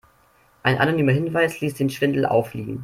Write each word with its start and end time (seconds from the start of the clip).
Ein 0.63 0.79
anonymer 0.79 1.11
Hinweis 1.11 1.61
ließ 1.61 1.75
den 1.75 1.91
Schwindel 1.91 2.25
auffliegen. 2.25 2.79